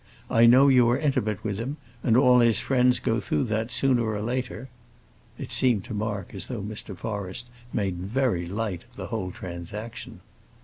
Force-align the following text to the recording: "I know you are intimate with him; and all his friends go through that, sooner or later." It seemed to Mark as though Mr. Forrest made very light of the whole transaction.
"I 0.31 0.47
know 0.47 0.67
you 0.67 0.89
are 0.89 0.97
intimate 0.97 1.43
with 1.43 1.59
him; 1.59 1.77
and 2.01 2.17
all 2.17 2.39
his 2.39 2.59
friends 2.59 2.97
go 2.99 3.19
through 3.19 3.43
that, 3.53 3.69
sooner 3.69 4.03
or 4.03 4.19
later." 4.19 4.67
It 5.37 5.51
seemed 5.51 5.83
to 5.83 5.93
Mark 5.93 6.33
as 6.33 6.47
though 6.47 6.63
Mr. 6.63 6.97
Forrest 6.97 7.49
made 7.71 7.97
very 7.97 8.47
light 8.47 8.83
of 8.89 8.95
the 8.95 9.05
whole 9.05 9.29
transaction. 9.29 10.21